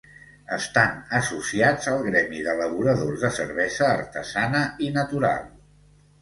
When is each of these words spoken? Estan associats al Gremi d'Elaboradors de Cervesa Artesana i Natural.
Estan 0.55 0.95
associats 1.17 1.89
al 1.91 2.01
Gremi 2.07 2.41
d'Elaboradors 2.47 3.27
de 3.27 3.31
Cervesa 3.37 3.87
Artesana 3.99 4.63
i 4.87 4.91
Natural. 4.99 5.47